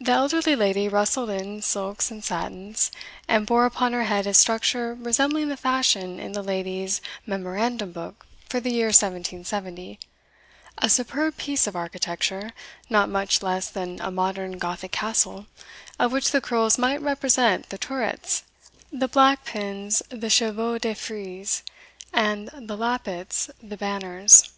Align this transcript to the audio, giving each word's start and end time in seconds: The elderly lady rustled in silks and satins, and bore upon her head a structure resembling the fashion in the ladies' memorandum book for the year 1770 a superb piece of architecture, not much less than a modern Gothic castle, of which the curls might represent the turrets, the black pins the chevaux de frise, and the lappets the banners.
The 0.00 0.10
elderly 0.10 0.56
lady 0.56 0.88
rustled 0.88 1.30
in 1.30 1.62
silks 1.62 2.10
and 2.10 2.24
satins, 2.24 2.90
and 3.28 3.46
bore 3.46 3.64
upon 3.64 3.92
her 3.92 4.02
head 4.02 4.26
a 4.26 4.34
structure 4.34 4.92
resembling 5.00 5.50
the 5.50 5.56
fashion 5.56 6.18
in 6.18 6.32
the 6.32 6.42
ladies' 6.42 7.00
memorandum 7.26 7.92
book 7.92 8.26
for 8.48 8.58
the 8.58 8.72
year 8.72 8.88
1770 8.88 10.00
a 10.78 10.88
superb 10.88 11.36
piece 11.36 11.68
of 11.68 11.76
architecture, 11.76 12.50
not 12.90 13.08
much 13.08 13.40
less 13.40 13.70
than 13.70 14.00
a 14.00 14.10
modern 14.10 14.58
Gothic 14.58 14.90
castle, 14.90 15.46
of 15.96 16.10
which 16.10 16.32
the 16.32 16.40
curls 16.40 16.76
might 16.76 17.00
represent 17.00 17.68
the 17.68 17.78
turrets, 17.78 18.42
the 18.92 19.06
black 19.06 19.44
pins 19.44 20.02
the 20.08 20.28
chevaux 20.28 20.78
de 20.78 20.92
frise, 20.92 21.62
and 22.12 22.50
the 22.52 22.76
lappets 22.76 23.48
the 23.62 23.76
banners. 23.76 24.50